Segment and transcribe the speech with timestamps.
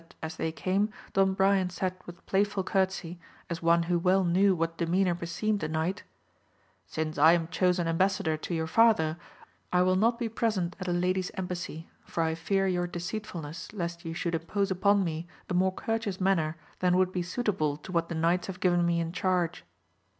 [0.23, 3.19] as they came Don Brian said with playful courtesy,
[3.51, 6.01] as one who well knew what demeanour beseemed a knight:
[6.87, 9.15] Since I am chosen embassador to your father,
[9.71, 14.03] I will not be present at a lady's embassy, for I fear your deceitfulness, lest
[14.03, 18.09] you should impose upon me a more courteous manner than would be suitable to what
[18.09, 19.65] the Jmights have given me in charge.